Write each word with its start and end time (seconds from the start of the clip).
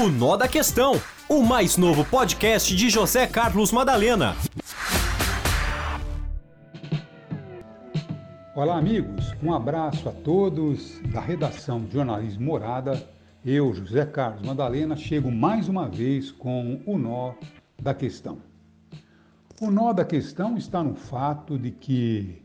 O 0.00 0.08
Nó 0.08 0.34
da 0.34 0.48
Questão, 0.48 0.94
o 1.28 1.42
mais 1.42 1.76
novo 1.76 2.06
podcast 2.06 2.74
de 2.74 2.88
José 2.88 3.26
Carlos 3.26 3.70
Madalena. 3.70 4.34
Olá, 8.56 8.78
amigos. 8.78 9.34
Um 9.42 9.52
abraço 9.52 10.08
a 10.08 10.12
todos 10.12 10.98
da 11.12 11.20
redação 11.20 11.84
de 11.84 11.92
Jornalismo 11.92 12.46
Morada. 12.46 13.06
Eu, 13.44 13.74
José 13.74 14.06
Carlos 14.06 14.40
Madalena, 14.40 14.96
chego 14.96 15.30
mais 15.30 15.68
uma 15.68 15.86
vez 15.86 16.30
com 16.30 16.80
o 16.86 16.96
Nó 16.96 17.34
da 17.78 17.92
Questão. 17.92 18.38
O 19.60 19.70
nó 19.70 19.92
da 19.92 20.06
questão 20.06 20.56
está 20.56 20.82
no 20.82 20.94
fato 20.94 21.58
de 21.58 21.72
que 21.72 22.42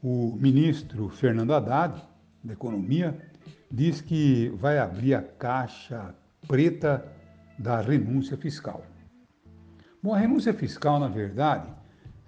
o 0.00 0.36
ministro 0.38 1.08
Fernando 1.08 1.52
Haddad, 1.52 2.00
da 2.44 2.52
Economia, 2.52 3.18
diz 3.68 4.00
que 4.00 4.50
vai 4.50 4.78
abrir 4.78 5.14
a 5.14 5.22
caixa 5.22 6.14
preta 6.46 7.04
da 7.58 7.80
renúncia 7.80 8.36
fiscal. 8.36 8.84
Bom, 10.02 10.12
a 10.14 10.18
renúncia 10.18 10.52
fiscal, 10.52 10.98
na 10.98 11.08
verdade, 11.08 11.68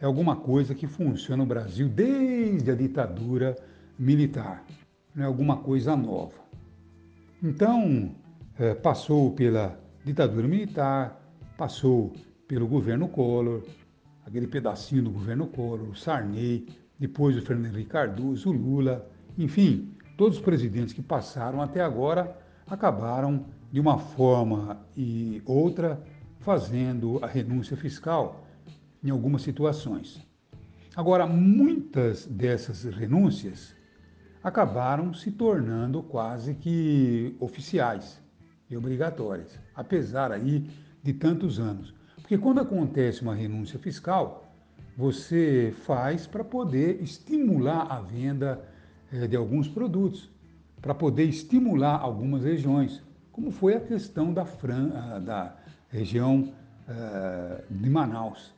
é 0.01 0.07
alguma 0.07 0.37
coisa 0.37 0.75
que 0.75 0.87
funciona 0.87 1.43
no 1.43 1.49
Brasil 1.49 1.89
desde 1.89 2.71
a 2.71 2.75
ditadura 2.75 3.57
militar, 3.99 4.65
não 5.15 5.25
é 5.25 5.27
alguma 5.27 5.57
coisa 5.57 5.97
nova. 5.97 6.39
Então, 7.43 8.15
é, 8.59 8.75
passou 8.75 9.33
pela 9.33 9.79
ditadura 10.05 10.47
militar, 10.47 11.21
passou 11.57 12.13
pelo 12.47 12.67
governo 12.67 13.09
Collor, 13.09 13.63
aquele 14.27 14.47
pedacinho 14.47 15.03
do 15.03 15.11
governo 15.11 15.47
Collor, 15.47 15.89
o 15.89 15.97
Sarney, 15.97 16.67
depois 16.99 17.37
o 17.37 17.43
Fernando 17.43 17.75
Henrique 17.75 17.91
Cardoso, 17.91 18.51
o 18.51 18.53
Lula, 18.53 19.09
enfim, 19.37 19.95
todos 20.17 20.39
os 20.39 20.45
presidentes 20.45 20.93
que 20.93 21.03
passaram 21.03 21.61
até 21.61 21.81
agora 21.81 22.37
acabaram 22.67 23.47
de 23.71 23.81
uma 23.81 23.99
forma 23.99 24.79
e 24.97 25.43
outra 25.45 26.03
fazendo 26.41 27.19
a 27.23 27.27
renúncia 27.27 27.77
fiscal 27.77 28.47
em 29.03 29.11
algumas 29.11 29.43
situações. 29.43 30.21
Agora, 30.97 31.27
muitas 31.27 32.25
dessas 32.27 32.85
renúncias 32.85 33.75
acabaram 34.43 35.13
se 35.13 35.31
tornando 35.31 36.03
quase 36.03 36.55
que 36.55 37.35
oficiais 37.41 38.21
e 38.71 38.77
obrigatórias, 38.77 39.59
apesar 39.75 40.31
aí 40.31 40.69
de 41.03 41.13
tantos 41.13 41.59
anos. 41.59 41.95
Porque 42.17 42.39
quando 42.39 42.61
acontece 42.61 43.23
uma 43.23 43.35
renúncia 43.35 43.79
fiscal, 43.79 44.55
você 44.97 45.75
faz 45.85 46.27
para 46.27 46.45
poder 46.45 47.03
estimular 47.03 47.87
a 47.91 48.01
venda 48.01 48.63
eh, 49.13 49.27
de 49.27 49.37
alguns 49.37 49.67
produtos, 49.67 50.31
para 50.85 50.95
poder 50.95 51.25
estimular 51.25 51.99
algumas 51.99 52.45
regiões, 52.45 53.01
como 53.33 53.51
foi 53.51 53.75
a 53.75 53.81
questão 53.81 54.35
da, 54.35 54.45
Fran, 54.45 54.91
ah, 54.95 55.19
da 55.19 55.57
região 55.89 56.53
uh, 56.87 57.63
de 57.71 57.89
Manaus. 57.89 58.53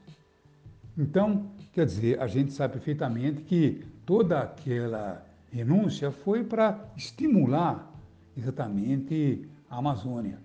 Então, 0.99 1.47
quer 1.73 1.87
dizer, 1.87 2.21
a 2.21 2.27
gente 2.27 2.53
sabe 2.53 2.73
perfeitamente 2.73 3.43
que 3.43 3.85
toda 4.05 4.41
aquela 4.41 5.25
renúncia 5.53 6.11
foi 6.11 6.43
para 6.43 6.77
estimular 6.97 7.95
exatamente 8.37 9.49
a 9.71 9.77
Amazônia. 9.77 10.41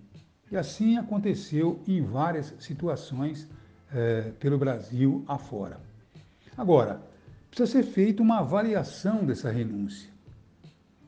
E 0.52 0.56
assim 0.56 0.96
aconteceu 0.98 1.80
em 1.88 2.00
várias 2.00 2.54
situações 2.60 3.48
eh, 3.92 4.30
pelo 4.38 4.58
Brasil 4.58 5.24
afora. 5.26 5.80
Agora, 6.56 7.00
precisa 7.50 7.82
ser 7.82 7.82
feita 7.82 8.22
uma 8.22 8.38
avaliação 8.38 9.24
dessa 9.24 9.50
renúncia 9.50 10.11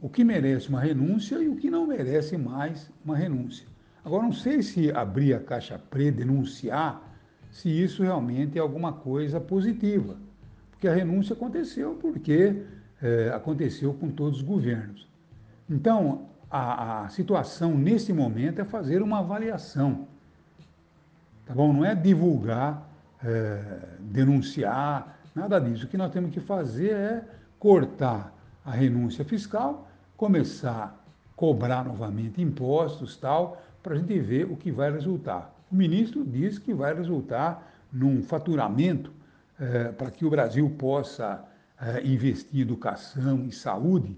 o 0.05 0.09
que 0.11 0.23
merece 0.23 0.69
uma 0.69 0.81
renúncia 0.81 1.37
e 1.43 1.49
o 1.49 1.57
que 1.57 1.71
não 1.71 1.87
merece 1.87 2.37
mais 2.37 2.91
uma 3.03 3.17
renúncia. 3.17 3.67
Agora, 4.05 4.23
não 4.25 4.35
sei 4.35 4.63
se 4.63 4.93
abrir 4.93 5.33
a 5.33 5.41
caixa 5.41 5.79
preta, 5.79 6.19
denunciar, 6.19 7.03
se 7.51 7.71
isso 7.71 8.03
realmente 8.03 8.59
é 8.59 8.61
alguma 8.61 8.93
coisa 8.93 9.41
positiva, 9.41 10.15
porque 10.71 10.87
a 10.87 10.95
renúncia 10.95 11.33
aconteceu 11.33 11.95
porque 11.95 12.65
é, 13.01 13.31
aconteceu 13.35 13.95
com 13.95 14.11
todos 14.11 14.41
os 14.41 14.45
governos. 14.45 15.09
Então, 15.71 16.27
a, 16.51 17.05
a 17.05 17.09
situação 17.09 17.75
nesse 17.75 18.13
momento 18.13 18.61
é 18.61 18.65
fazer 18.67 19.01
uma 19.01 19.21
avaliação, 19.21 20.07
tá 21.47 21.55
bom? 21.55 21.73
Não 21.73 21.83
é 21.83 21.95
divulgar, 21.95 22.87
é, 23.25 23.59
denunciar, 24.01 25.19
nada 25.35 25.59
disso. 25.59 25.87
O 25.87 25.89
que 25.89 25.97
nós 25.97 26.13
temos 26.13 26.31
que 26.31 26.41
fazer 26.41 26.93
é 26.93 27.25
cortar 27.59 28.35
a 28.65 28.71
renúncia 28.71 29.25
fiscal 29.25 29.89
começar 30.17 30.85
a 30.85 31.37
cobrar 31.37 31.85
novamente 31.85 32.41
impostos 32.41 33.17
tal, 33.17 33.63
para 33.83 33.95
a 33.95 33.99
gente 33.99 34.19
ver 34.19 34.51
o 34.51 34.57
que 34.57 34.71
vai 34.71 34.91
resultar. 34.91 35.55
O 35.71 35.75
ministro 35.75 36.25
diz 36.25 36.59
que 36.59 36.73
vai 36.73 36.95
resultar 36.95 37.75
num 37.93 38.23
faturamento 38.23 39.13
eh, 39.61 39.93
para 39.93 40.11
que 40.11 40.25
o 40.25 40.31
Brasil 40.31 40.71
possa 40.79 41.45
eh, 41.81 42.03
investir 42.07 42.61
em 42.61 42.63
educação 42.63 43.45
e 43.47 43.53
saúde, 43.53 44.17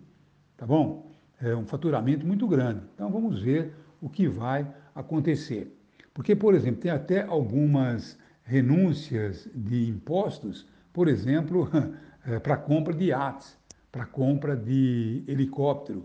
tá 0.56 0.66
bom? 0.66 1.10
É 1.40 1.54
um 1.54 1.66
faturamento 1.66 2.26
muito 2.26 2.46
grande. 2.46 2.82
Então 2.94 3.10
vamos 3.10 3.42
ver 3.42 3.74
o 4.00 4.08
que 4.08 4.28
vai 4.28 4.66
acontecer. 4.94 5.74
Porque, 6.14 6.34
por 6.36 6.54
exemplo, 6.54 6.80
tem 6.80 6.90
até 6.90 7.22
algumas 7.22 8.18
renúncias 8.44 9.48
de 9.54 9.88
impostos, 9.88 10.66
por 10.92 11.08
exemplo, 11.08 11.68
eh, 12.26 12.38
para 12.38 12.56
compra 12.56 12.94
de 12.94 13.06
iates 13.06 13.56
para 13.96 14.04
compra 14.04 14.54
de 14.54 15.24
helicóptero. 15.26 16.04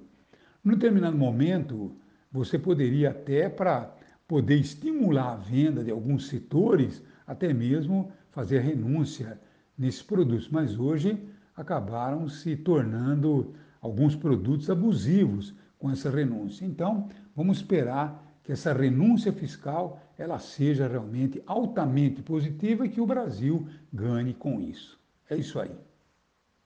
Num 0.63 0.75
determinado 0.75 1.17
momento, 1.17 1.93
você 2.31 2.57
poderia 2.57 3.09
até, 3.09 3.49
para 3.49 3.93
poder 4.25 4.55
estimular 4.55 5.33
a 5.33 5.35
venda 5.35 5.83
de 5.83 5.91
alguns 5.91 6.27
setores, 6.27 7.03
até 7.27 7.53
mesmo 7.53 8.09
fazer 8.29 8.59
renúncia 8.59 9.37
nesses 9.77 10.01
produtos. 10.01 10.47
Mas 10.47 10.79
hoje 10.79 11.21
acabaram 11.53 12.29
se 12.29 12.55
tornando 12.55 13.53
alguns 13.81 14.15
produtos 14.15 14.69
abusivos 14.69 15.53
com 15.77 15.91
essa 15.91 16.09
renúncia. 16.09 16.63
Então, 16.63 17.09
vamos 17.35 17.57
esperar 17.57 18.25
que 18.41 18.53
essa 18.53 18.71
renúncia 18.71 19.33
fiscal 19.33 20.01
ela 20.17 20.39
seja 20.39 20.87
realmente 20.87 21.43
altamente 21.45 22.21
positiva 22.21 22.85
e 22.85 22.89
que 22.89 23.01
o 23.01 23.05
Brasil 23.05 23.67
ganhe 23.91 24.33
com 24.33 24.61
isso. 24.61 24.97
É 25.29 25.35
isso 25.35 25.59
aí. 25.59 25.75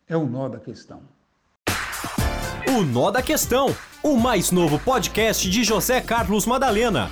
É 0.08 0.16
o 0.16 0.28
nó 0.28 0.48
da 0.48 0.60
questão. 0.60 1.15
O 2.68 2.82
Nó 2.82 3.12
da 3.12 3.22
Questão, 3.22 3.76
o 4.02 4.18
mais 4.18 4.52
novo 4.52 4.80
podcast 4.80 5.48
de 5.50 5.64
José 5.64 6.02
Carlos 6.02 6.46
Madalena. 6.46 7.12